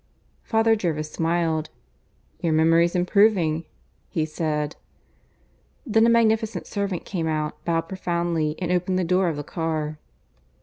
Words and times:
Father 0.41 0.75
Jervis 0.75 1.11
smiled. 1.11 1.69
"Your 2.39 2.53
memory's 2.53 2.95
improving," 2.95 3.65
he 4.09 4.25
said. 4.25 4.75
Then 5.85 6.07
a 6.07 6.09
magnificent 6.09 6.65
servant 6.65 7.05
came 7.05 7.27
out, 7.27 7.63
bowed 7.65 7.81
profoundly, 7.87 8.55
and 8.57 8.71
opened 8.71 8.97
the 8.97 9.03
door 9.03 9.27
of 9.27 9.35
the 9.37 9.43
car. 9.43 9.99